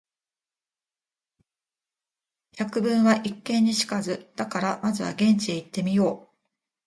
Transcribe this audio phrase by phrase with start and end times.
[2.57, 6.35] 「百聞は一見に如かず」だから、まずは現地へ行ってみよう。